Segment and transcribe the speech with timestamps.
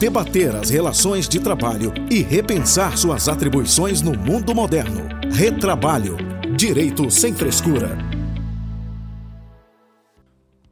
[0.00, 5.06] debater as relações de trabalho e repensar suas atribuições no mundo moderno.
[5.30, 6.16] Retrabalho.
[6.56, 7.98] Direito sem frescura.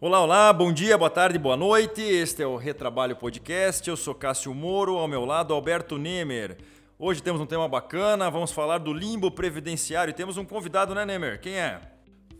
[0.01, 2.01] Olá, olá, bom dia, boa tarde, boa noite.
[2.01, 3.87] Este é o Retrabalho Podcast.
[3.87, 6.57] Eu sou Cássio Moro, ao meu lado Alberto Nemer.
[6.99, 10.11] Hoje temos um tema bacana, vamos falar do limbo previdenciário.
[10.11, 11.39] E temos um convidado, né, Nemer?
[11.39, 11.83] Quem é?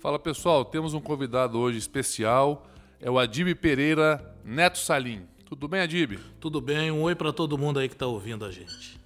[0.01, 2.67] Fala pessoal, temos um convidado hoje especial,
[2.99, 5.27] é o Adib Pereira Neto Salim.
[5.49, 6.19] Tudo bem, Adib?
[6.39, 9.01] Tudo bem, um oi para todo mundo aí que está ouvindo a gente.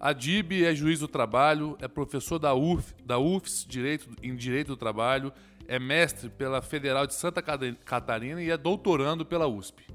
[0.00, 4.76] Adib é juiz do trabalho, é professor da, UF, da UFS Direito, em Direito do
[4.76, 5.32] Trabalho,
[5.68, 9.86] é mestre pela Federal de Santa Catarina e é doutorando pela USP.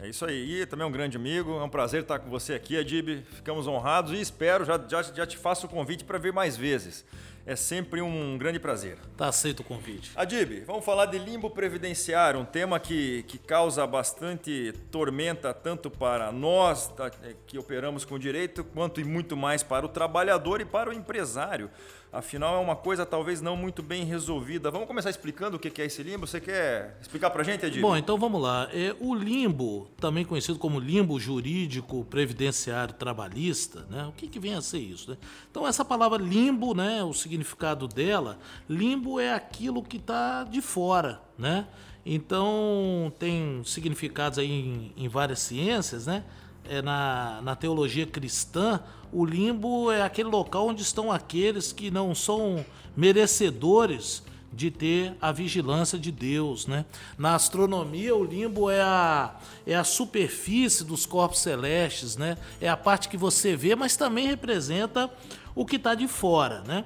[0.00, 0.62] É isso aí.
[0.62, 1.58] E também é um grande amigo.
[1.58, 3.22] É um prazer estar com você aqui, Adib.
[3.32, 7.04] Ficamos honrados e espero, já, já, já te faço o convite para vir mais vezes.
[7.48, 8.98] É sempre um grande prazer.
[9.16, 10.10] Tá aceito o convite.
[10.16, 16.32] Adib, vamos falar de limbo previdenciário, um tema que, que causa bastante tormenta tanto para
[16.32, 17.08] nós tá,
[17.46, 21.70] que operamos com direito, quanto e muito mais para o trabalhador e para o empresário.
[22.16, 24.70] Afinal, é uma coisa talvez não muito bem resolvida.
[24.70, 26.26] Vamos começar explicando o que é esse limbo?
[26.26, 27.82] Você quer explicar para a gente, Edil?
[27.82, 28.70] Bom, então vamos lá.
[28.72, 34.06] É, o limbo, também conhecido como limbo jurídico previdenciário trabalhista, né?
[34.06, 35.10] o que, que vem a ser isso?
[35.10, 35.18] Né?
[35.50, 37.04] Então, essa palavra limbo, né?
[37.04, 41.20] o significado dela, limbo é aquilo que está de fora.
[41.36, 41.66] Né?
[42.04, 46.24] Então, tem significados aí em, em várias ciências, né?
[46.68, 48.80] É na, na teologia cristã,
[49.12, 52.64] o limbo é aquele local onde estão aqueles que não são
[52.96, 56.86] merecedores de ter a vigilância de Deus, né?
[57.18, 59.36] Na astronomia, o limbo é a,
[59.66, 62.38] é a superfície dos corpos celestes, né?
[62.60, 65.10] É a parte que você vê, mas também representa
[65.54, 66.84] o que está de fora, né?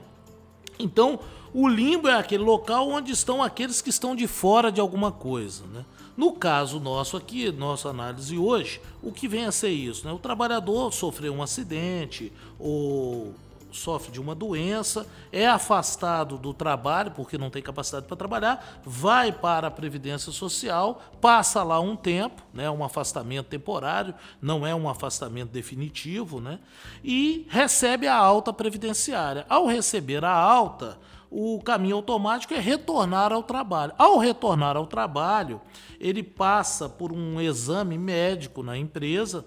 [0.78, 1.20] Então,
[1.54, 5.64] o limbo é aquele local onde estão aqueles que estão de fora de alguma coisa,
[5.66, 5.84] né?
[6.16, 10.06] No caso nosso aqui, nossa análise hoje, o que vem a ser isso?
[10.06, 10.12] Né?
[10.12, 13.34] O trabalhador sofreu um acidente ou
[13.72, 19.32] sofre de uma doença, é afastado do trabalho porque não tem capacidade para trabalhar, vai
[19.32, 24.88] para a Previdência Social, passa lá um tempo, né, um afastamento temporário, não é um
[24.88, 26.58] afastamento definitivo, né,
[27.02, 29.46] e recebe a alta previdenciária.
[29.48, 30.98] Ao receber a alta,
[31.30, 33.92] o caminho automático é retornar ao trabalho.
[33.96, 35.60] Ao retornar ao trabalho,
[36.00, 39.44] ele passa por um exame médico na empresa,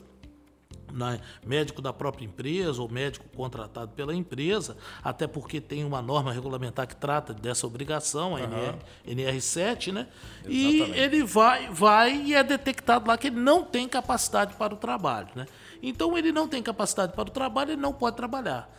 [0.94, 6.32] na, médico da própria empresa ou médico contratado pela empresa, até porque tem uma norma
[6.32, 8.80] regulamentar que trata dessa obrigação, a uhum.
[9.06, 10.08] NR, 7 né?
[10.48, 10.98] Exatamente.
[10.98, 14.78] E ele vai, vai e é detectado lá que ele não tem capacidade para o
[14.78, 15.48] trabalho, né?
[15.82, 18.70] Então ele não tem capacidade para o trabalho, ele não pode trabalhar.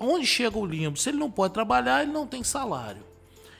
[0.00, 0.96] Onde chega o limbo?
[0.96, 3.02] Se ele não pode trabalhar, ele não tem salário.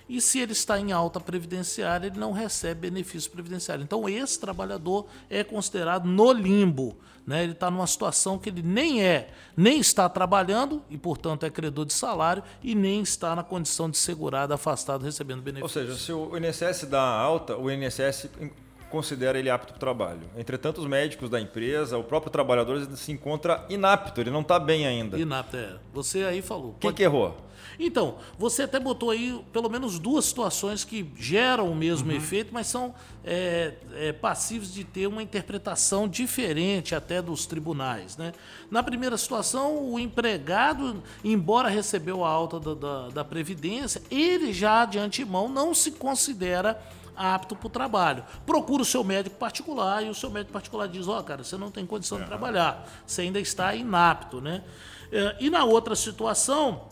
[0.09, 3.83] E se ele está em alta previdenciária, ele não recebe benefício previdenciário.
[3.83, 6.97] Então, esse trabalhador é considerado no limbo.
[7.27, 7.43] Né?
[7.43, 11.85] Ele está numa situação que ele nem é, nem está trabalhando e, portanto, é credor
[11.85, 15.81] de salário e nem está na condição de segurado, afastado, recebendo benefício.
[15.83, 18.31] Ou seja, se o INSS dá alta, o INSS
[18.91, 20.23] considera ele apto para o trabalho.
[20.37, 24.87] Entretanto, os médicos da empresa, o próprio trabalhador se encontra inapto, ele não está bem
[24.87, 25.19] ainda.
[25.19, 25.77] Inapto, é.
[25.93, 26.77] Você aí falou.
[26.81, 26.97] Quem Pode...
[26.97, 27.49] que errou?
[27.79, 32.17] Então, você até botou aí pelo menos duas situações que geram o mesmo uhum.
[32.17, 32.95] efeito, mas são
[33.25, 38.17] é, é, passíveis de ter uma interpretação diferente até dos tribunais.
[38.17, 38.33] Né?
[38.71, 44.85] Na primeira situação, o empregado, embora recebeu a alta da, da, da Previdência, ele já
[44.85, 46.81] de antemão não se considera
[47.19, 48.25] apto para o trabalho.
[48.47, 51.57] Procura o seu médico particular e o seu médico particular diz: Ó, oh, cara, você
[51.57, 54.63] não tem condição de trabalhar, você ainda está inapto, né?
[55.11, 56.83] É, e na outra situação,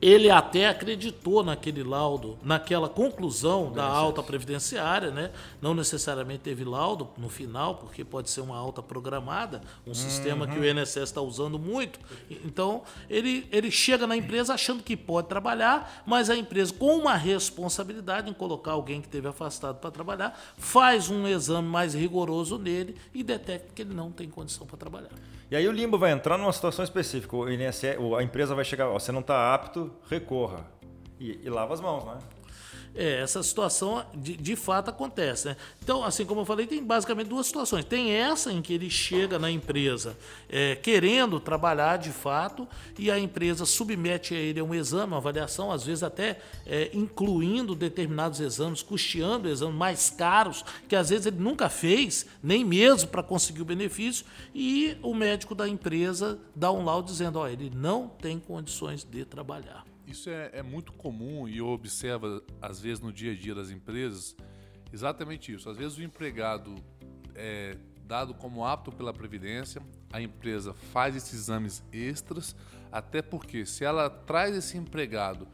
[0.00, 5.30] ele até acreditou naquele laudo, naquela conclusão da alta previdenciária, né?
[5.60, 9.94] Não necessariamente teve laudo no final, porque pode ser uma alta programada, um uhum.
[9.94, 11.98] sistema que o INSS está usando muito.
[12.30, 17.14] Então, ele, ele chega na empresa achando que pode trabalhar, mas a empresa, com uma
[17.14, 22.96] responsabilidade em colocar alguém que teve afastado para trabalhar, faz um exame mais rigoroso nele
[23.14, 25.10] e detecta que ele não tem condição para trabalhar.
[25.50, 27.34] E aí o limbo vai entrar numa situação específica.
[27.34, 30.66] O INSS, a empresa vai chegar, ó, você não está apto, recorra.
[31.18, 32.18] E, e lava as mãos, né?
[33.00, 35.46] É, essa situação de, de fato acontece.
[35.46, 35.56] Né?
[35.80, 37.84] Então, assim como eu falei, tem basicamente duas situações.
[37.84, 40.16] Tem essa em que ele chega na empresa
[40.48, 42.66] é, querendo trabalhar de fato
[42.98, 46.90] e a empresa submete a ele a um exame, uma avaliação, às vezes até é,
[46.92, 53.10] incluindo determinados exames, custeando exames mais caros, que às vezes ele nunca fez, nem mesmo
[53.10, 57.70] para conseguir o benefício, e o médico da empresa dá um laudo dizendo: ó, ele
[57.72, 59.84] não tem condições de trabalhar.
[60.08, 63.70] Isso é, é, muito comum e eu observo, às vezes, no dia a dia das
[63.70, 64.34] empresas,
[64.90, 65.68] exatamente isso.
[65.68, 66.74] Às vezes o empregado
[67.34, 67.76] é,
[68.06, 72.56] dado como apto pela Previdência, a empresa faz esses exames extras,
[72.90, 75.46] até porque se ela traz esse empregado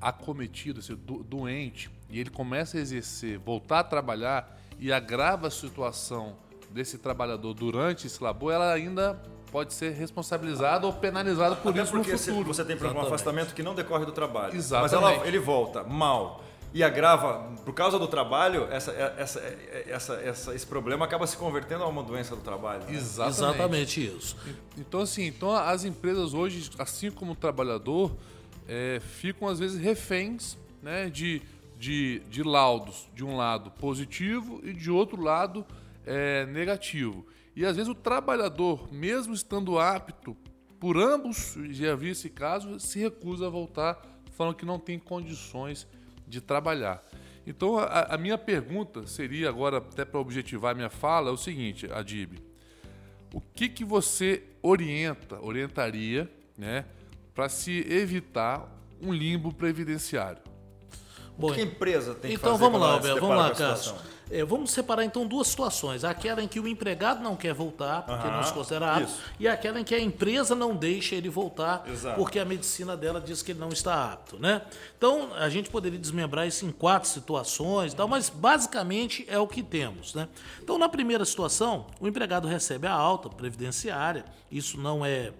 [0.00, 6.36] acometido, esse doente, e ele começa a exercer, voltar a trabalhar e agrava a situação
[6.70, 9.20] desse trabalhador durante esse labor, ela ainda
[9.54, 12.52] pode ser responsabilizada ou penalizada por Até isso porque no futuro.
[12.52, 14.52] você tem um afastamento que não decorre do trabalho.
[14.52, 15.00] Exatamente.
[15.00, 16.42] Mas ela, ele volta mal
[16.72, 19.40] e agrava, por causa do trabalho, essa, essa,
[19.86, 22.82] essa, essa, esse problema acaba se convertendo a uma doença do trabalho.
[22.82, 22.96] Né?
[22.96, 23.38] Exatamente.
[23.38, 24.36] Exatamente isso.
[24.76, 28.10] Então, assim, então as empresas hoje, assim como o trabalhador,
[28.66, 31.40] é, ficam às vezes reféns né, de,
[31.78, 35.64] de, de laudos, de um lado positivo e de outro lado
[36.04, 37.24] é, negativo.
[37.56, 40.36] E às vezes o trabalhador, mesmo estando apto,
[40.80, 44.02] por ambos, já vi esse caso, se recusa a voltar,
[44.32, 45.86] falando que não tem condições
[46.26, 47.02] de trabalhar.
[47.46, 51.36] Então a, a minha pergunta seria agora, até para objetivar a minha fala, é o
[51.36, 52.38] seguinte, Adib.
[53.32, 56.84] O que, que você orienta, orientaria, né,
[57.34, 58.68] para se evitar
[59.00, 60.42] um limbo previdenciário?
[61.36, 62.64] Bom, o que a empresa tem então, que fazer?
[62.64, 63.94] Então vamos lá, Alberto, vamos lá, Cássio.
[64.30, 66.04] É, vamos separar então duas situações.
[66.04, 69.80] Aquela em que o empregado não quer voltar, porque não se considera apto, e aquela
[69.80, 72.16] em que a empresa não deixa ele voltar, Exato.
[72.16, 74.38] porque a medicina dela diz que ele não está apto.
[74.38, 74.62] Né?
[74.96, 80.14] Então, a gente poderia desmembrar isso em quatro situações, mas basicamente é o que temos.
[80.14, 80.28] Né?
[80.62, 85.32] Então, na primeira situação, o empregado recebe a alta previdenciária, isso não é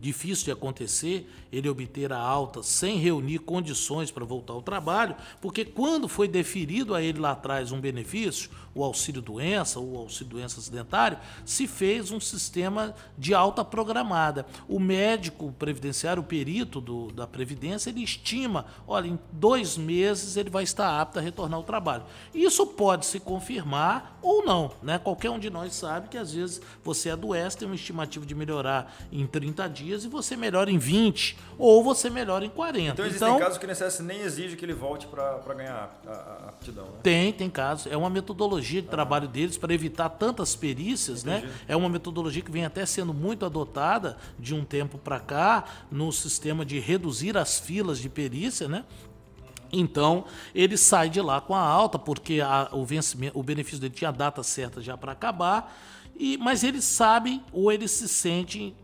[0.00, 5.64] difícil de acontecer ele obter a alta sem reunir condições para voltar ao trabalho, porque
[5.64, 10.30] quando foi deferido a ele lá atrás um benefício, o auxílio doença ou o auxílio
[10.30, 14.46] doença acidentário, se fez um sistema de alta programada.
[14.68, 20.50] O médico previdenciário, o perito do, da Previdência, ele estima, olha, em dois meses ele
[20.50, 22.04] vai estar apto a retornar ao trabalho.
[22.34, 24.98] Isso pode se confirmar ou não, né?
[24.98, 28.94] Qualquer um de nós sabe que às vezes você adoece, tem uma estimativa de melhorar
[29.12, 32.92] em 30 dias e você melhora em 20 ou você melhora em 40.
[32.92, 36.10] Então existem então, casos que o INSS nem exige que ele volte para ganhar a,
[36.10, 36.84] a aptidão.
[36.84, 36.98] Né?
[37.02, 37.90] Tem, tem casos.
[37.90, 38.90] É uma metodologia de ah.
[38.90, 41.38] trabalho deles para evitar tantas perícias, né?
[41.38, 41.52] Entendi.
[41.52, 41.58] né?
[41.68, 46.12] É uma metodologia que vem até sendo muito adotada de um tempo para cá no
[46.12, 48.84] sistema de reduzir as filas de perícia, né?
[49.72, 50.24] Então,
[50.54, 54.10] ele sai de lá com a alta, porque a, o, vencimento, o benefício dele tinha
[54.10, 55.76] a data certa já para acabar,
[56.16, 58.74] e, mas ele sabe ou ele se sente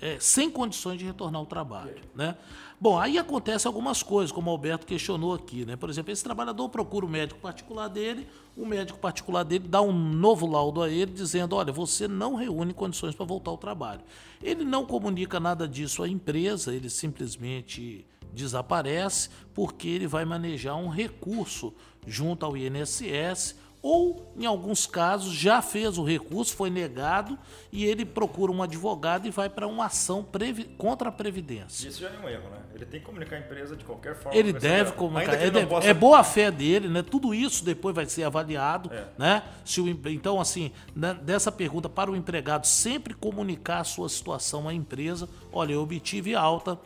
[0.00, 1.96] é, sem condições de retornar ao trabalho.
[2.14, 2.36] Né?
[2.80, 5.64] Bom, aí acontece algumas coisas, como o Alberto questionou aqui.
[5.64, 5.74] Né?
[5.76, 9.92] Por exemplo, esse trabalhador procura o médico particular dele, o médico particular dele dá um
[9.92, 14.02] novo laudo a ele, dizendo: olha, você não reúne condições para voltar ao trabalho.
[14.42, 20.88] Ele não comunica nada disso à empresa, ele simplesmente desaparece, porque ele vai manejar um
[20.88, 21.74] recurso
[22.06, 27.38] junto ao INSS ou, em alguns casos, já fez o recurso, foi negado
[27.70, 30.26] e ele procura um advogado e vai para uma ação
[30.76, 31.88] contra a Previdência.
[31.88, 32.58] Isso já é um erro, né?
[32.74, 34.36] Ele tem que comunicar a empresa de qualquer forma.
[34.36, 35.34] Ele deve comunicar.
[35.34, 35.86] É, deve, possa...
[35.86, 37.02] é, boa fé dele, né?
[37.02, 39.04] Tudo isso depois vai ser avaliado, é.
[39.16, 39.42] né?
[39.64, 44.68] Se o, então, assim, né, dessa pergunta para o empregado, sempre comunicar a sua situação
[44.68, 45.28] à empresa.
[45.52, 46.78] Olha, eu obtive alta,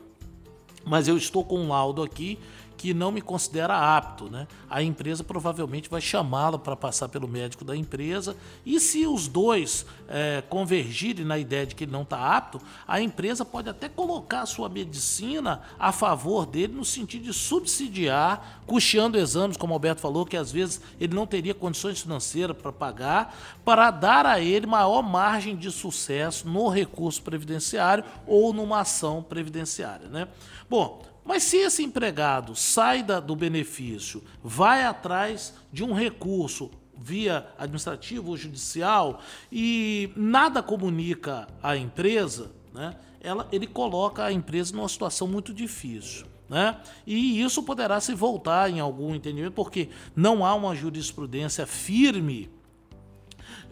[0.85, 2.39] mas eu estou com um laudo aqui
[2.83, 4.49] que não me considera apto, né?
[4.69, 8.37] A empresa provavelmente vai chamá-lo para passar pelo médico da empresa
[8.67, 13.01] e se os dois é, convergirem na ideia de que ele não está apto, a
[13.01, 19.17] empresa pode até colocar a sua medicina a favor dele no sentido de subsidiar, custeando
[19.17, 23.33] exames, como o Alberto falou, que às vezes ele não teria condições financeiras para pagar,
[23.65, 30.09] para dar a ele maior margem de sucesso no recurso previdenciário ou numa ação previdenciária,
[30.09, 30.27] né?
[30.69, 37.49] Bom, mas se esse empregado sai da, do benefício, vai atrás de um recurso via
[37.59, 44.89] administrativo ou judicial e nada comunica à empresa, né, ela, ele coloca a empresa numa
[44.89, 46.27] situação muito difícil.
[46.49, 46.77] Né?
[47.07, 52.51] E isso poderá se voltar em algum entendimento, porque não há uma jurisprudência firme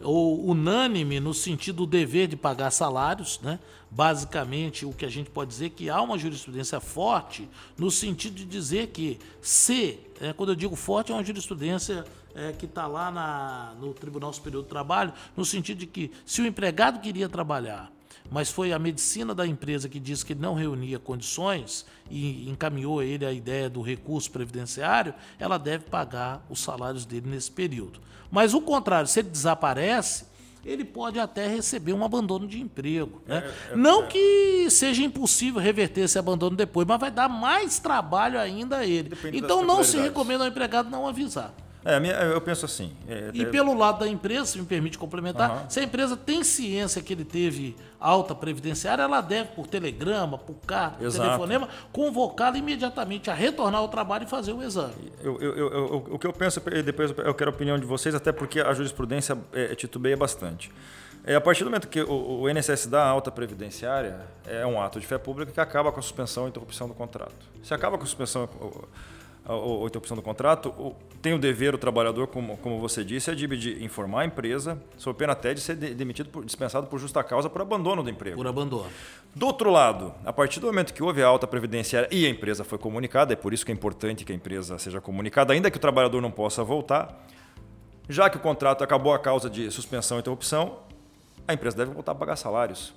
[0.01, 3.59] ou unânime no sentido do dever de pagar salários, né?
[3.93, 8.35] Basicamente, o que a gente pode dizer é que há uma jurisprudência forte no sentido
[8.35, 12.87] de dizer que se, é, quando eu digo forte, é uma jurisprudência é, que está
[12.87, 17.27] lá na, no Tribunal Superior do Trabalho, no sentido de que se o empregado queria
[17.27, 17.91] trabalhar
[18.29, 23.25] mas foi a medicina da empresa que disse que não reunia condições e encaminhou ele
[23.25, 27.99] a ideia do recurso previdenciário, ela deve pagar os salários dele nesse período.
[28.31, 30.25] Mas o contrário, se ele desaparece,
[30.65, 33.21] ele pode até receber um abandono de emprego.
[33.25, 33.43] Né?
[33.69, 34.07] É, é, não é.
[34.07, 39.09] que seja impossível reverter esse abandono depois, mas vai dar mais trabalho ainda a ele.
[39.09, 41.53] Depende então não se recomenda ao empregado não avisar.
[41.83, 42.93] É, eu penso assim.
[43.07, 45.69] É, e pelo lado da empresa, se me permite complementar, uhum.
[45.69, 50.55] se a empresa tem ciência que ele teve alta previdenciária, ela deve, por telegrama, por
[50.65, 51.27] carta, por Exato.
[51.27, 55.11] telefonema, convocá-lo imediatamente a retornar ao trabalho e fazer o exame.
[55.23, 58.31] Eu, eu, eu, o que eu penso, depois eu quero a opinião de vocês, até
[58.31, 60.71] porque a jurisprudência é, titubeia bastante.
[61.23, 64.99] É, a partir do momento que o, o INSS dá alta previdenciária, é um ato
[64.99, 67.35] de fé pública que acaba com a suspensão e interrupção do contrato.
[67.63, 68.49] Se acaba com a suspensão
[69.53, 73.47] ou interrupção do contrato, tem o dever o trabalhador, como, como você disse, é de,
[73.47, 77.49] de informar a empresa, sob pena até de ser demitido, por, dispensado por justa causa
[77.49, 78.37] por abandono do emprego.
[78.37, 78.89] Por abandono.
[79.35, 82.63] Do outro lado, a partir do momento que houve a alta previdenciária e a empresa
[82.63, 85.77] foi comunicada, é por isso que é importante que a empresa seja comunicada, ainda que
[85.77, 87.25] o trabalhador não possa voltar,
[88.09, 90.79] já que o contrato acabou a causa de suspensão e interrupção,
[91.47, 92.93] a empresa deve voltar a pagar salários.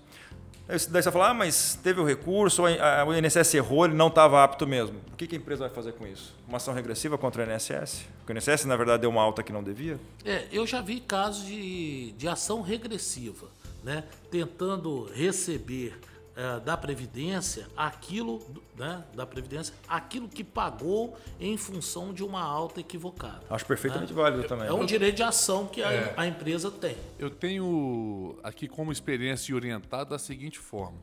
[0.66, 4.42] Daí você vai falar, ah, mas teve o recurso, o INSS errou, ele não estava
[4.42, 4.98] apto mesmo.
[5.12, 6.34] O que a empresa vai fazer com isso?
[6.48, 8.06] Uma ação regressiva contra o INSS?
[8.18, 10.00] Porque o INSS, na verdade, deu uma alta que não devia?
[10.24, 13.48] É, eu já vi casos de, de ação regressiva,
[13.82, 14.04] né?
[14.30, 15.98] tentando receber
[16.36, 18.42] é, da Previdência aquilo,
[18.76, 23.42] né, da Previdência, aquilo que pagou em função de uma alta equivocada.
[23.48, 24.22] Acho perfeitamente né?
[24.22, 24.66] válido também.
[24.66, 26.14] É um direito de ação que a, é.
[26.16, 26.96] a empresa tem.
[27.18, 30.98] Eu tenho aqui como experiência orientada da seguinte forma.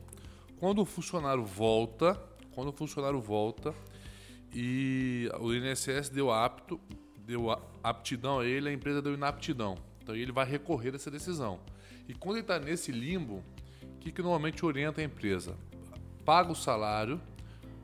[0.58, 2.20] Quando o funcionário volta,
[2.54, 3.74] quando o funcionário volta
[4.54, 6.78] e o INSS deu apto,
[7.18, 7.50] deu
[7.82, 9.76] aptidão a ele, a empresa deu inaptidão.
[10.02, 11.58] Então ele vai recorrer dessa decisão.
[12.08, 13.42] E quando ele está nesse limbo,
[14.02, 15.56] que, que normalmente orienta a empresa?
[16.24, 17.20] Paga o salário,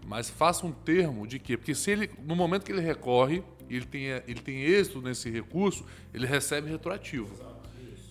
[0.06, 1.56] mas faça um termo de quê?
[1.56, 5.84] Porque se ele, no momento que ele recorre, ele tem, ele tem êxito nesse recurso,
[6.12, 7.30] ele recebe retroativo.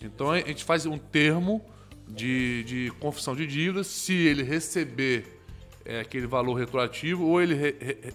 [0.02, 1.66] Então a gente faz um termo
[2.08, 5.42] de, de confissão de dívidas, se ele receber
[5.84, 8.14] é, aquele valor retroativo, ou ele re, re,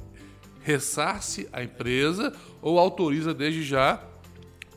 [0.63, 2.33] ressarce a empresa,
[2.63, 4.03] ou autoriza desde já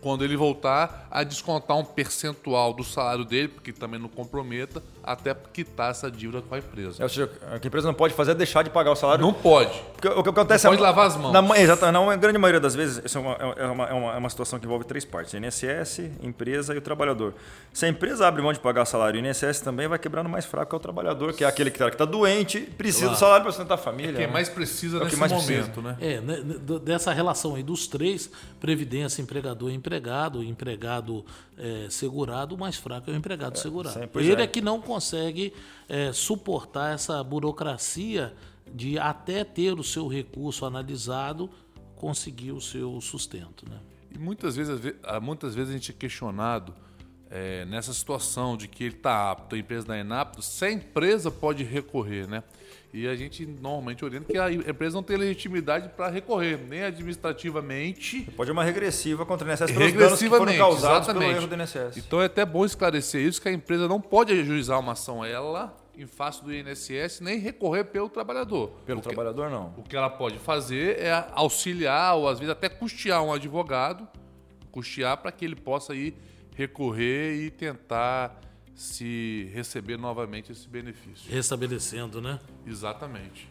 [0.01, 5.35] quando ele voltar a descontar um percentual do salário dele, porque também não comprometa, até
[5.53, 7.01] quitar essa dívida com a empresa.
[7.01, 8.95] É, ou seja, o que a empresa não pode fazer é deixar de pagar o
[8.95, 9.23] salário.
[9.23, 9.79] Não pode.
[9.93, 11.31] Porque, o que acontece não é, pode lavar as mãos.
[11.31, 12.05] Na, exatamente.
[12.05, 14.57] Na grande maioria das vezes, isso é uma, é, uma, é, uma, é uma situação
[14.59, 17.35] que envolve três partes: INSS, empresa e o trabalhador.
[17.71, 20.45] Se a empresa abre mão de pagar o salário, o INSS também vai quebrando mais
[20.45, 23.15] fraco que é o trabalhador, que é aquele que está tá doente, precisa claro.
[23.15, 24.11] do salário para sustentar a família.
[24.11, 24.33] É quem né?
[24.33, 25.81] mais precisa é nesse mais momento, precisa.
[25.81, 25.97] né?
[25.99, 26.41] É, né,
[26.83, 31.23] dessa relação aí dos três, previdência, empregador e empregado, empregado
[31.57, 33.99] é, segurado, o mais fraco é o empregado é, segurado.
[34.15, 34.45] Ele é.
[34.45, 34.47] é.
[34.47, 34.94] que não consegue
[35.87, 38.35] é, suportar essa burocracia
[38.73, 41.49] de até ter o seu recurso analisado,
[41.95, 43.67] conseguir o seu sustento.
[43.69, 43.79] Né?
[44.13, 44.79] E muitas vezes,
[45.21, 46.73] muitas vezes a gente é questionado
[47.35, 50.71] é, nessa situação de que ele está apto, a empresa não é inapto, se a
[50.71, 52.41] empresa pode recorrer, né?
[52.93, 58.21] E a gente normalmente orienta que a empresa não tem legitimidade para recorrer, nem administrativamente.
[58.37, 61.33] Pode uma regressiva contra o INSS pelos danos que foram causados exatamente.
[61.33, 61.97] pelo erro do INSS.
[61.97, 65.75] Então é até bom esclarecer isso, que a empresa não pode ajuizar uma ação ela
[65.97, 68.69] em face do INSS, nem recorrer pelo trabalhador.
[68.85, 69.73] Pelo trabalhador, não.
[69.75, 74.07] O que ela pode fazer é auxiliar, ou às vezes até custear um advogado,
[74.71, 76.15] custear para que ele possa ir
[76.55, 78.41] recorrer e tentar
[78.73, 81.31] se receber novamente esse benefício.
[81.31, 82.39] Restabelecendo, né?
[82.65, 83.47] Exatamente.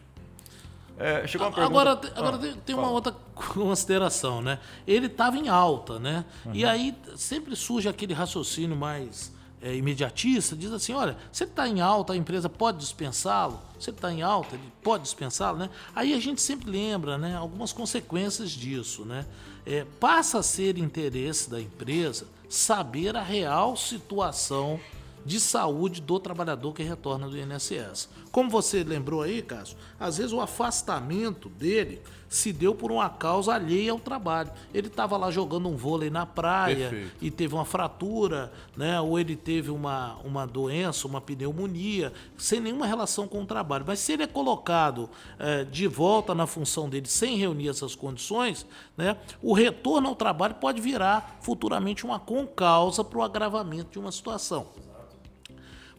[0.97, 2.19] É, chegou uma agora pergunta...
[2.19, 4.59] agora ah, tem uma outra consideração, né?
[4.87, 6.25] Ele estava em alta, né?
[6.45, 6.55] Uhum.
[6.55, 11.67] E aí sempre surge aquele raciocínio mais é, imediatista, diz assim, olha, se ele está
[11.67, 13.59] em alta, a empresa pode dispensá-lo?
[13.79, 15.69] Se ele está em alta, ele pode dispensá-lo, né?
[15.93, 17.35] Aí a gente sempre lembra, né?
[17.35, 19.25] Algumas consequências disso, né?
[19.65, 24.79] É, passa a ser interesse da empresa saber a real situação
[25.25, 28.09] de saúde do trabalhador que retorna do INSS.
[28.31, 33.53] Como você lembrou aí, Cássio, às vezes o afastamento dele se deu por uma causa
[33.53, 34.51] alheia ao trabalho.
[34.73, 37.15] Ele estava lá jogando um vôlei na praia Perfeito.
[37.21, 38.99] e teve uma fratura, né?
[38.99, 43.85] ou ele teve uma, uma doença, uma pneumonia, sem nenhuma relação com o trabalho.
[43.87, 48.65] Mas se ele é colocado é, de volta na função dele sem reunir essas condições,
[48.97, 49.17] né?
[49.41, 54.67] o retorno ao trabalho pode virar futuramente uma concausa para o agravamento de uma situação.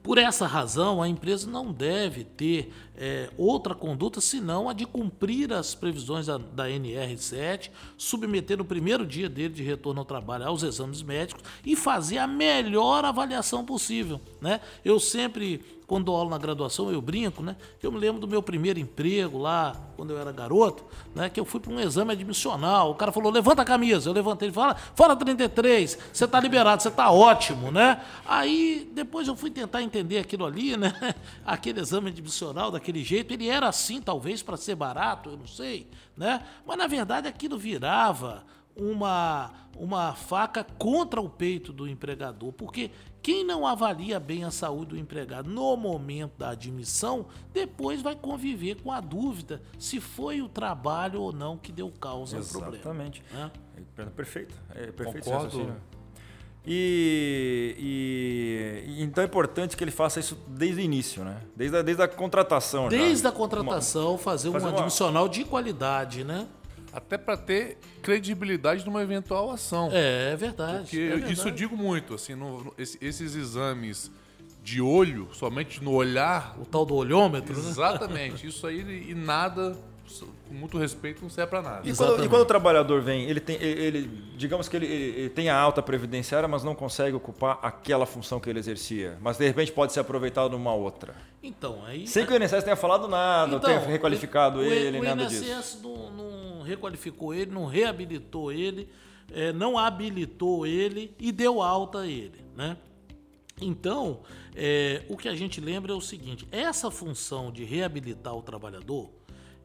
[0.07, 5.53] Por essa razão, a empresa não deve ter é, outra conduta senão a de cumprir
[5.53, 10.63] as previsões da, da, NR7, submeter no primeiro dia dele de retorno ao trabalho aos
[10.63, 14.21] exames médicos e fazer a melhor avaliação possível.
[14.41, 14.61] Né?
[14.85, 17.57] Eu sempre quando dou aula na graduação, eu brinco, né?
[17.81, 20.85] Eu me lembro do meu primeiro emprego lá, quando eu era garoto,
[21.15, 21.31] né?
[21.31, 22.91] Que eu fui para um exame admissional.
[22.91, 24.11] O cara falou, levanta a camisa.
[24.11, 28.03] Eu levantei, ele fala, fora 33, você está liberado, você está ótimo, né?
[28.27, 30.93] Aí, depois eu fui tentar entender aquilo ali, né?
[31.47, 35.89] Aquele exame admissional, daquele jeito, ele era assim, talvez, para ser barato, eu não sei,
[36.17, 36.45] né?
[36.67, 42.91] Mas, na verdade, aquilo virava uma, uma faca contra o peito do empregador, porque
[43.23, 48.77] quem não avalia bem a saúde do empregado no momento da admissão, depois vai conviver
[48.83, 52.75] com a dúvida se foi o trabalho ou não que deu causa ao problema.
[52.77, 53.23] Exatamente.
[53.33, 53.51] né?
[53.99, 54.55] É perfeito.
[54.75, 55.75] É perfeito Concordo.
[56.65, 57.86] e- e
[59.17, 61.39] então é importante que ele faça isso desde o início, né?
[61.57, 62.83] Desde a, desde a contratação.
[62.91, 62.99] já.
[62.99, 66.47] Desde a contratação, fazer, fazer um uma- admissional de qualidade, né?
[66.93, 69.89] Até para ter credibilidade numa eventual ação.
[69.91, 70.81] É, é verdade.
[70.83, 71.57] Porque é eu- isso eu verdade.
[71.57, 74.11] digo muito, assim, no- no- esse- esses exames
[74.63, 77.71] de olho, somente no olhar, O tal do olhômetro, né?
[77.71, 79.79] exatamente, isso aí e nada,
[80.47, 81.89] com muito respeito, não serve para nada.
[81.89, 85.49] E quando, e quando o trabalhador vem, ele tem, ele, digamos que ele, ele- tem
[85.49, 89.73] a alta previdenciária, mas não consegue ocupar aquela função que ele exercia, mas de repente
[89.73, 91.15] pode ser aproveitado numa outra.
[91.43, 92.07] Então, aí.
[92.07, 95.45] Sem que o INSS tenha falado nada, Então, tenha requalificado o- ele, o nada INSS
[95.45, 95.81] disso.
[95.83, 98.89] Não, não requalificou ele, não reabilitou ele,
[99.33, 102.77] eh, não habilitou ele e deu alta a ele, né?
[103.61, 104.21] Então,
[104.55, 109.11] eh, o que a gente lembra é o seguinte: essa função de reabilitar o trabalhador,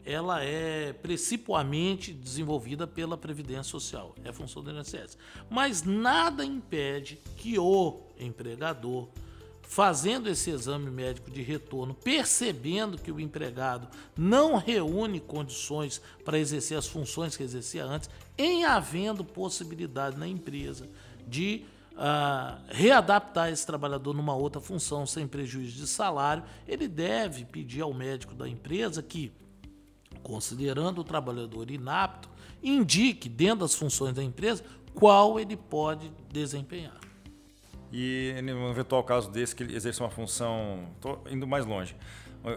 [0.05, 5.17] ela é principalmente desenvolvida pela Previdência Social, é função do INSS.
[5.49, 9.07] Mas nada impede que o empregador
[9.71, 16.77] fazendo esse exame médico de retorno, percebendo que o empregado não reúne condições para exercer
[16.77, 20.89] as funções que exercia antes, em havendo possibilidade na empresa
[21.25, 21.63] de
[21.95, 27.93] ah, readaptar esse trabalhador numa outra função sem prejuízo de salário, ele deve pedir ao
[27.93, 29.31] médico da empresa que,
[30.23, 32.29] considerando o trabalhador inapto,
[32.63, 34.63] indique dentro das funções da empresa
[34.93, 36.99] qual ele pode desempenhar.
[37.91, 40.87] E no eventual caso desse, que ele exerce uma função.
[40.95, 41.95] Estou indo mais longe.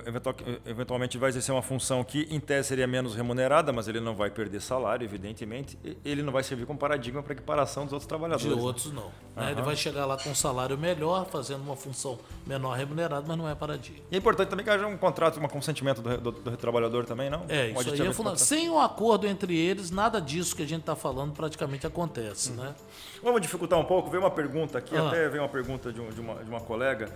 [0.07, 4.14] Eventual- Eventualmente vai exercer uma função que, em tese, seria menos remunerada, mas ele não
[4.14, 5.79] vai perder salário, evidentemente.
[6.05, 8.57] Ele não vai servir como paradigma para equiparação dos outros De trabalhadores.
[8.57, 8.62] né?
[8.62, 9.11] outros não.
[9.37, 9.50] né?
[9.53, 13.49] Ele vai chegar lá com um salário melhor, fazendo uma função menor remunerada, mas não
[13.49, 13.99] é paradigma.
[14.11, 17.28] E é importante também que haja um contrato, um consentimento do, do- do trabalhador também,
[17.28, 17.45] não?
[17.49, 18.37] É, Um isso aí é fundamental.
[18.37, 22.75] Sem um acordo entre eles, nada disso que a gente está falando praticamente acontece, né?
[23.23, 24.08] Vamos dificultar um pouco.
[24.11, 25.08] Veio uma pergunta aqui, Ah.
[25.08, 27.11] até veio uma pergunta de, um- de uma, de uma colega.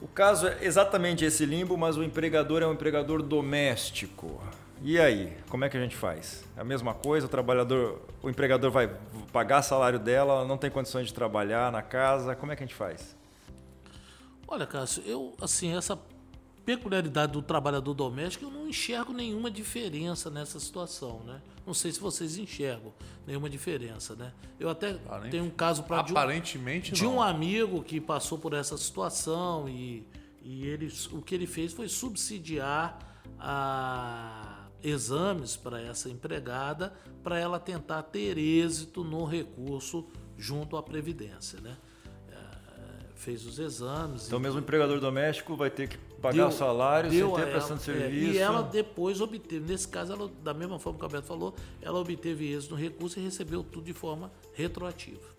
[0.00, 4.40] O caso é exatamente esse limbo, mas o empregador é um empregador doméstico.
[4.80, 6.44] E aí, como é que a gente faz?
[6.56, 8.88] É a mesma coisa, o trabalhador, o empregador vai
[9.32, 12.66] pagar salário dela, ela não tem condições de trabalhar na casa, como é que a
[12.66, 13.16] gente faz?
[14.46, 15.98] Olha, Cássio, eu, assim, essa
[16.64, 21.40] peculiaridade do trabalhador doméstico, eu não enxergo nenhuma diferença nessa situação, né?
[21.68, 22.94] Não sei se vocês enxergam
[23.26, 24.32] nenhuma diferença, né?
[24.58, 26.00] Eu até Aparente- tenho um caso para
[26.94, 27.16] de não.
[27.16, 30.08] um amigo que passou por essa situação e,
[30.42, 32.98] e ele, o que ele fez foi subsidiar
[33.38, 40.06] a exames para essa empregada para ela tentar ter êxito no recurso
[40.38, 41.76] junto à Previdência, né?
[43.18, 44.26] É, fez os exames.
[44.26, 47.42] Então, e- mesmo o empregador doméstico vai ter que pagar deu- salário sem deu ter
[47.42, 48.32] a prestação de é, serviço.
[48.34, 51.98] e ela depois obteve, nesse caso, ela, da mesma forma que o Alberto falou, ela
[51.98, 55.36] obteve êxito no recurso e recebeu tudo de forma retroativa.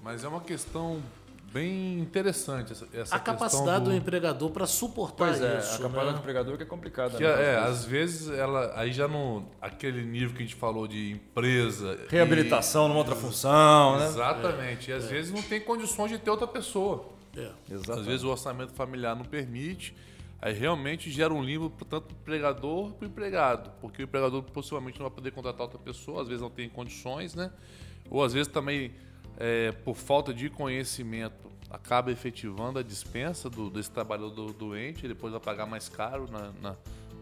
[0.00, 1.02] Mas é uma questão
[1.52, 3.90] bem interessante essa, essa a capacidade do...
[3.90, 5.74] do empregador para suportar Pois é, isso.
[5.74, 6.18] a capacidade do né?
[6.18, 7.16] empregador que é complicada.
[7.16, 10.54] Que né, é, às às vezes ela aí já no aquele nível que a gente
[10.54, 14.06] falou de empresa e- Reabilitação numa outra função, né?
[14.06, 14.90] Exatamente.
[14.90, 17.06] E às vezes não tem condições de ter outra pessoa.
[17.36, 17.50] É.
[17.70, 18.00] Exatamente.
[18.00, 19.94] Às vezes o orçamento familiar não permite.
[20.40, 23.70] Aí realmente gera um limbo tanto para o empregador para o empregado.
[23.80, 27.34] Porque o empregador possivelmente não vai poder contratar outra pessoa, às vezes não tem condições,
[27.34, 27.50] né?
[28.10, 28.92] Ou às vezes também,
[29.36, 35.32] é, por falta de conhecimento, acaba efetivando a dispensa do, desse trabalhador doente, e depois
[35.32, 36.76] vai pagar mais caro na, na,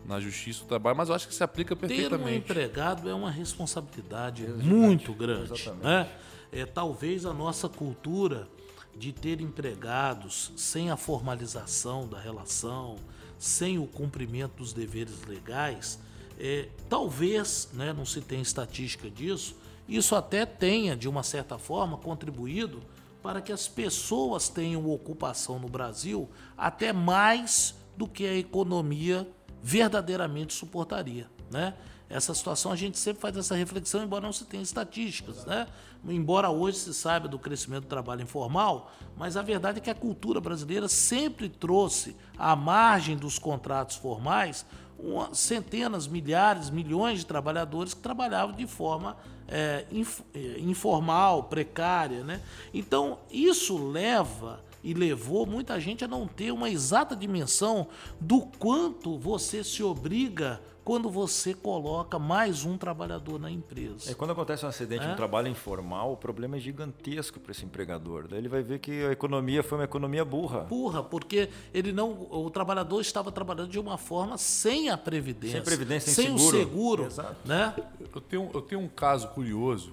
[0.05, 0.97] na justiça do trabalho.
[0.97, 2.37] Mas eu acho que se aplica Ter um perfeitamente.
[2.39, 5.53] empregado é uma responsabilidade muito grande.
[5.53, 5.85] Exatamente.
[5.85, 6.09] Né?
[6.53, 8.49] É, talvez a nossa cultura
[8.97, 12.97] de ter empregados sem a formalização da relação,
[13.39, 15.99] sem o cumprimento dos deveres legais,
[16.39, 19.57] é, talvez, né, não se tem estatística disso,
[19.89, 22.83] isso até tenha, de uma certa forma, contribuído
[23.23, 29.29] para que as pessoas tenham ocupação no Brasil até mais do que a economia
[29.63, 31.75] verdadeiramente suportaria, né?
[32.09, 35.67] Essa situação a gente sempre faz essa reflexão, embora não se tenha estatísticas, né?
[36.07, 39.95] Embora hoje se saiba do crescimento do trabalho informal, mas a verdade é que a
[39.95, 44.67] cultura brasileira sempre trouxe à margem dos contratos formais
[44.99, 52.25] uma- centenas, milhares, milhões de trabalhadores que trabalhavam de forma é, inf- é, informal, precária,
[52.25, 52.41] né?
[52.73, 57.87] Então isso leva e levou muita gente a não ter uma exata dimensão
[58.21, 64.11] do quanto você se obriga quando você coloca mais um trabalhador na empresa.
[64.11, 65.09] E quando acontece um acidente É?
[65.09, 68.29] no trabalho informal, o problema é gigantesco para esse empregador.
[68.29, 70.61] Daí ele vai ver que a economia foi uma economia burra.
[70.65, 75.65] Burra, porque ele não, o trabalhador estava trabalhando de uma forma sem a previdência, Sem
[75.65, 76.59] previdência, sem sem o seguro.
[76.59, 77.49] seguro, Exato.
[77.49, 77.75] né?
[78.15, 79.93] Eu tenho, eu tenho um caso curioso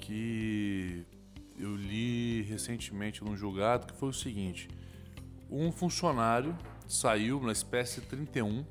[0.00, 1.04] que
[1.58, 4.68] eu li recentemente num julgado que foi o seguinte:
[5.50, 6.56] um funcionário
[6.88, 8.64] saiu na espécie 31,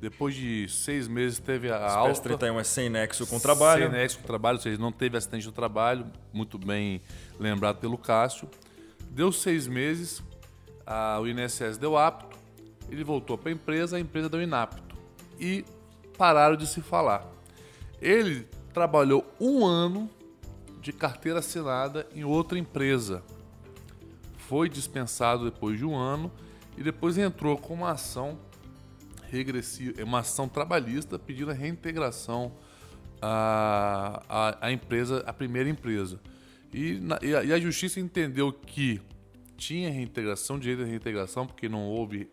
[0.00, 2.20] depois de seis meses teve a Espécie alta.
[2.20, 3.82] 31 é sem nexo com o trabalho.
[3.82, 7.02] Sem nexo com o trabalho, ou seja, não teve acidente do trabalho, muito bem
[7.38, 8.48] lembrado pelo Cássio.
[9.10, 10.22] Deu seis meses,
[10.86, 12.38] a, o INSS deu apto,
[12.88, 14.96] ele voltou para a empresa, a empresa deu inapto.
[15.38, 15.64] E
[16.16, 17.26] pararam de se falar.
[18.00, 20.08] Ele trabalhou um ano
[20.80, 23.22] de carteira assinada em outra empresa.
[24.36, 26.30] Foi dispensado depois de um ano
[26.76, 28.38] e depois entrou com uma ação
[29.30, 32.52] regressiva, uma ação trabalhista pedindo a reintegração
[33.20, 36.20] à, à, à empresa, à primeira empresa.
[36.72, 39.00] E, na- e a, e a justiça entendeu que
[39.56, 42.28] tinha reintegração, direito à reintegração, porque não houve,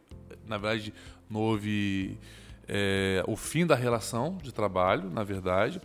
[0.48, 0.94] na verdade,
[1.30, 2.18] não houve
[2.68, 5.82] é, o fim da relação de trabalho, na verdade.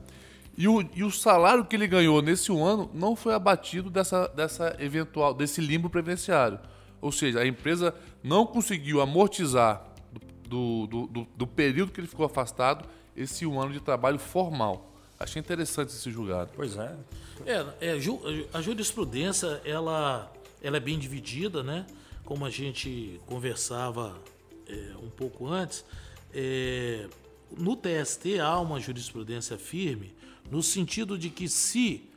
[0.58, 4.76] E o, e o salário que ele ganhou nesse ano não foi abatido dessa, dessa
[4.78, 6.58] eventual, desse limbo previdenciário.
[7.00, 9.82] Ou seja, a empresa não conseguiu amortizar
[10.50, 12.86] do, do, do, do período que ele ficou afastado
[13.16, 14.92] esse um ano de trabalho formal.
[15.18, 16.50] Achei interessante esse julgado.
[16.56, 16.96] Pois é.
[17.46, 17.98] É, é,
[18.52, 21.86] a jurisprudência ela, ela é bem dividida, né?
[22.24, 24.18] Como a gente conversava
[24.66, 25.84] é, um pouco antes,
[26.34, 27.06] é,
[27.56, 30.14] no TST há uma jurisprudência firme
[30.50, 32.08] no sentido de que se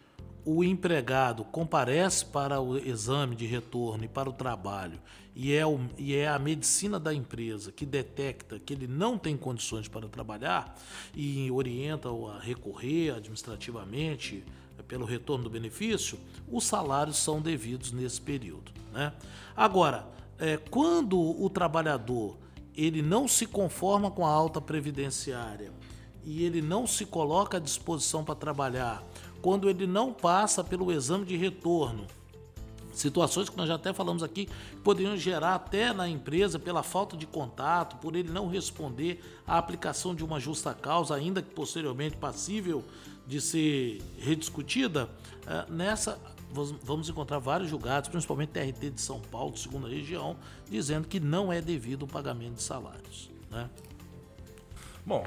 [0.46, 5.00] o empregado comparece para o exame de retorno e para o trabalho
[5.36, 9.36] e é, o- e é a medicina da empresa que detecta que ele não tem
[9.36, 10.80] condições para trabalhar
[11.16, 14.44] e orienta-o a recorrer administrativamente
[14.88, 16.20] pelo retorno do benefício,
[16.52, 18.72] os salários são devidos nesse período.
[18.92, 19.14] Né?
[19.56, 22.38] Agora, é, quando o trabalhador
[22.76, 25.72] ele não se conforma com a alta previdenciária
[26.26, 29.04] e ele não se coloca à disposição para trabalhar,
[29.42, 32.06] quando ele não passa pelo exame de retorno,
[32.94, 37.18] situações que nós já até falamos aqui que poderiam gerar até na empresa pela falta
[37.18, 42.18] de contato, por ele não responder à aplicação de uma justa causa, ainda que posteriormente
[42.18, 42.84] passível
[43.26, 45.10] de ser rediscutida,
[45.48, 46.20] eh, nessa
[46.84, 50.38] vamos encontrar vários julgados, principalmente TRT de São Paulo, segunda região,
[50.70, 53.32] dizendo que não é devido o pagamento de salários.
[53.50, 53.68] Né?
[55.06, 55.26] Bom,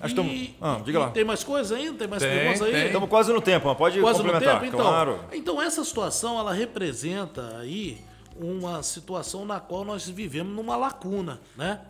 [0.00, 0.56] acho que E- estamos...
[0.60, 1.10] Ah, diga lá.
[1.10, 1.98] Tem mais coisa ainda?
[1.98, 2.72] Tem mais Tem, perguntas aí?
[2.72, 2.86] tem.
[2.86, 4.60] Estamos quase no tempo, mas pode Quase no complementar.
[4.60, 4.86] tempo, então.
[4.86, 5.20] Claro.
[5.32, 7.98] Então, essa situação, ela representa aí
[8.38, 11.80] uma situação na qual nós vivemos numa lacuna, né?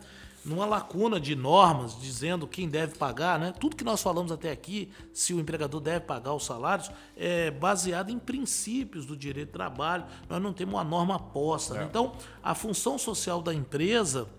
[0.45, 3.53] Numa lacuna de normas dizendo quem deve pagar, né?
[3.59, 8.11] Tudo que nós falamos até aqui, se o empregador deve pagar os salários, é baseado
[8.11, 10.05] em princípios do direito do trabalho.
[10.29, 11.73] Nós não temos uma norma posta.
[11.73, 11.85] né?
[11.89, 14.29] Então, a função social da empresa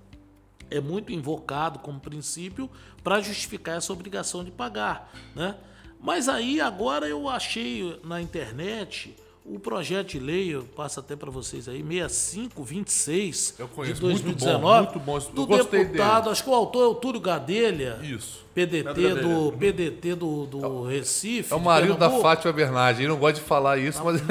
[0.70, 2.70] é muito invocado como princípio
[3.02, 5.56] para justificar essa obrigação de pagar, né?
[6.00, 9.16] Mas aí agora eu achei na internet
[9.50, 14.22] o projeto de lei, eu passo até para vocês aí, 6526 Eu conheço, de muito
[14.22, 15.18] bom, 2019, muito bom.
[15.32, 18.46] Do deputado, acho que o autor é o Túlio Gadelha, Isso.
[18.54, 22.10] PDT do PDT do, do Recife, É o marido da.
[22.10, 23.02] Fátima Bernardi.
[23.02, 24.20] Ele não gosta de falar isso, mas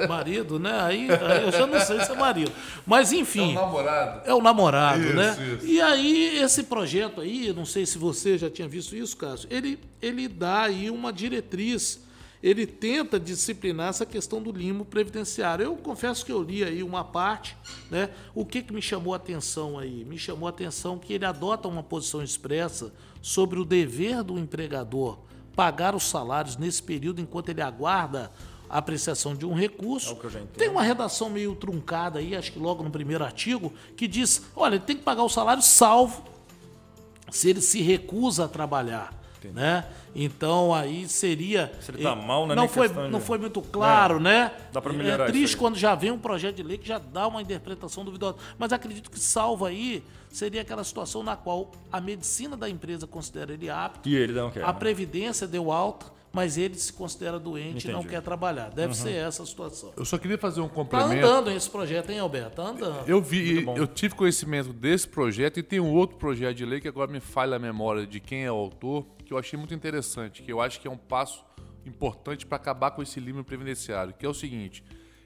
[0.00, 0.80] É, marido, né?
[0.80, 2.50] Aí, aí eu já não sei se é marido.
[2.86, 3.52] Mas enfim.
[3.52, 4.22] namorado.
[4.24, 5.36] É o namorado, Isso, né?
[5.56, 5.66] isso.
[5.66, 9.78] E aí, esse projeto aí, não sei se você já tinha visto isso, Cássio, ele,
[10.00, 12.00] ele dá aí uma diretriz,
[12.44, 15.64] ele tenta disciplinar essa questão do limbo previdenciário.
[15.64, 17.56] Eu confesso que eu li aí uma parte,
[17.90, 18.10] né?
[18.34, 20.04] O que, que me chamou a atenção aí?
[20.04, 25.20] Me chamou a atenção que ele adota uma posição expressa sobre o dever do empregador
[25.56, 28.30] pagar os salários nesse período enquanto ele aguarda
[28.68, 30.14] a apreciação de um recurso.
[30.34, 30.40] É.
[30.58, 34.74] Tem uma redação meio truncada aí, acho que logo no primeiro artigo, que diz: olha,
[34.74, 36.22] ele tem que pagar o salário salvo
[37.30, 39.23] se ele se recusa a trabalhar.
[39.52, 39.84] Né?
[40.14, 41.72] Então aí seria.
[41.80, 44.20] Se ele tá mal, não é não nem foi, de- não foi muito claro, É,
[44.20, 44.52] né?
[44.72, 45.58] dá pra melhorar É isso triste aí.
[45.60, 48.36] quando já vem um projeto de lei que já dá uma interpretação duvidosa.
[48.58, 53.52] Mas acredito que salvo aí seria aquela situação na qual a medicina da empresa considera
[53.52, 54.64] ele apto, E ele não quer.
[54.64, 54.72] a né?
[54.72, 58.14] Previdência deu alta, mas ele se considera doente e não Entendi.
[58.16, 58.68] quer trabalhar.
[58.70, 59.92] Deve ser essa a situação.
[59.96, 61.24] Eu só queria fazer um Tá complemento.
[61.24, 62.56] andando esse projeto, hein, Alberto?
[62.56, 63.08] Tá andando.
[63.08, 66.88] Eu vi, eu tive conhecimento desse projeto e tem um outro projeto de lei que
[66.88, 70.42] agora me falha a memória de quem é o autor, que eu achei muito interessante,
[70.42, 71.44] que eu acho que é um passo
[71.86, 74.84] importante para acabar com esse limbo previdenciário, que é o seguinte: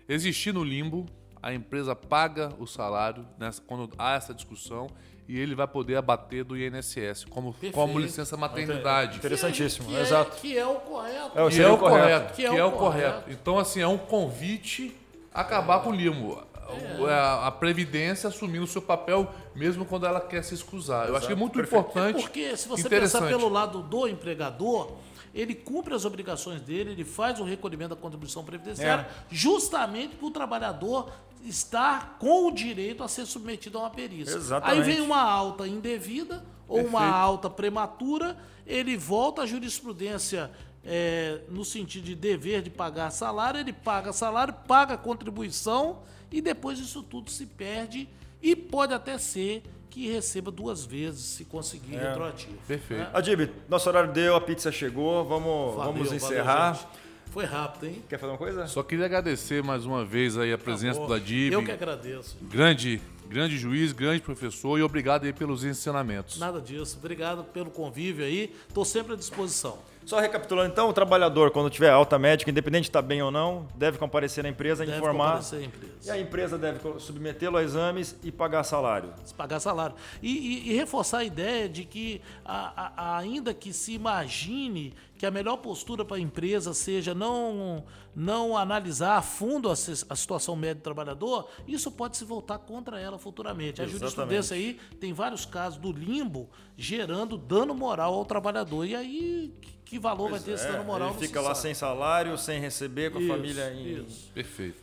[0.09, 1.07] existir no limbo
[1.43, 4.89] a empresa paga o salário nessa, quando há essa discussão
[5.29, 9.19] e ele vai poder abater do INSS como, como licença maternidade.
[9.19, 10.37] Interessantíssimo, que é, exato.
[10.41, 11.39] Que é o correto.
[11.39, 12.07] É o Que é o correto.
[12.07, 12.35] correto.
[12.35, 13.31] Que é é o o correto.
[13.31, 14.97] Então, assim, é um convite
[15.33, 16.43] a acabar com o limbo.
[16.69, 17.13] É.
[17.13, 21.09] A, a Previdência assumindo o seu papel, mesmo quando ela quer se excusar.
[21.09, 21.81] Eu acho que é muito Perfeito.
[21.89, 22.21] importante.
[22.21, 24.93] Porque se você pensar pelo lado do empregador,
[25.35, 29.25] ele cumpre as obrigações dele, ele faz o recolhimento da contribuição previdenciária, É.
[29.31, 31.11] justamente para o trabalhador
[31.45, 34.35] estar com o direito a ser submetido a uma perícia.
[34.37, 34.79] Exatamente.
[34.79, 37.15] Aí vem uma alta indevida ou uma Perfeito.
[37.15, 40.51] alta prematura, ele volta à jurisprudência
[40.91, 46.01] é, no sentido de dever de pagar salário, ele paga salário, paga contribuição
[46.33, 48.09] e depois isso tudo se perde
[48.43, 52.09] e pode até ser que receba duas vezes se conseguir É.
[52.09, 52.57] retroativo.
[52.67, 53.01] Perfeito.
[53.03, 53.11] né?
[53.13, 56.75] Adib, nosso horário deu, a pizza chegou, vamos, Valeu, vamos valeu, encerrar.
[56.75, 56.87] gente.
[57.31, 58.03] Foi rápido, hein?
[58.09, 58.67] Quer fazer uma coisa?
[58.67, 61.53] Só queria agradecer mais uma vez aí a presença Bom, do Adib.
[61.53, 62.37] Eu que agradeço.
[62.41, 66.39] Grande, grande juiz, grande professor e obrigado aí pelos ensinamentos.
[66.39, 66.97] Nada disso.
[66.99, 68.55] Obrigado pelo convívio aí.
[68.67, 69.79] Estou sempre à disposição.
[70.09, 73.69] Só recapitulando então, o trabalhador, quando tiver alta médica, independente de estar bem ou não,
[73.75, 75.27] deve comparecer na empresa, Deve informar.
[75.43, 75.93] comparecer à empresa.
[76.07, 79.13] E a empresa deve submetê-lo a exames e pagar salário.
[79.37, 79.95] pagar salário.
[80.23, 85.27] E, e- e reforçar a ideia de que, a- a- ainda que se imagine que
[85.27, 90.55] a melhor postura para a empresa seja não, não analisar a fundo a, a situação
[90.55, 93.81] média do trabalhador, isso pode se voltar contra ela futuramente.
[93.81, 93.99] A Exatamente.
[94.01, 98.85] jurisprudência aí tem vários casos do limbo gerando dano moral ao trabalhador.
[98.87, 101.09] E aí, que- que valor vai ter esse É, dano moral?
[101.11, 101.59] ele se fica lá sabe.
[101.63, 104.05] sem salário, sem receber, com a Isso, família em.
[104.05, 104.31] isso.
[104.33, 104.81] Perfeito.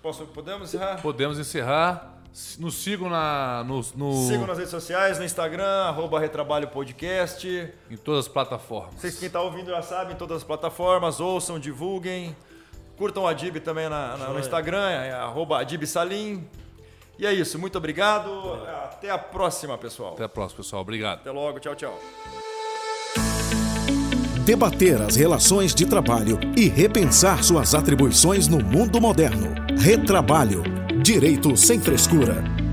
[0.00, 1.02] Posso, podemos encerrar?
[1.02, 2.15] Podemos encerrar.
[2.58, 7.46] Nos sigam na, no, no- Sigam nas redes sociais, no Instagram, arroba Retrabalho Podcast.
[7.90, 8.94] em todas as plataformas.
[9.00, 12.36] Vocês quem está ouvindo já sabe, em todas as plataformas, ouçam, divulguem.
[12.98, 16.46] Curtam o Adib também na- na- no Instagram, é arroba Adib Salim.
[17.18, 18.30] E é isso, muito obrigado.
[18.84, 20.12] Até a próxima, pessoal.
[20.12, 20.82] Até a próxima, pessoal.
[20.82, 21.20] Obrigado.
[21.20, 21.98] Até logo, tchau, tchau.
[24.44, 29.54] Debater as relações de trabalho e repensar suas atribuições no mundo moderno.
[29.78, 30.85] Retrabalho.
[31.06, 32.65] Direito sem frescura.